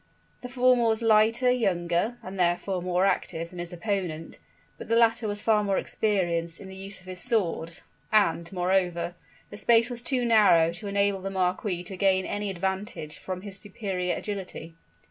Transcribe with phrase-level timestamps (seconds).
[0.41, 4.39] The former was lighter, younger, and therefore, more active than his opponent;
[4.79, 9.13] but the latter was far more experienced in the use of his sword; and, moreover,
[9.51, 13.59] the space was too narrow to enable the marquis to gain any advantage from his
[13.59, 14.73] superior agility.